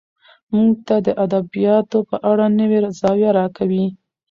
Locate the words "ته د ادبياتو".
0.87-1.97